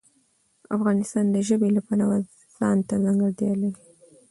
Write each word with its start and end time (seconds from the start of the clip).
افغانستان 0.75 1.25
د 1.31 1.35
ژبې 1.47 1.67
د 1.73 1.77
پلوه 1.87 2.17
ځانته 2.57 2.95
ځانګړتیا 3.03 3.51
لري. 3.61 3.81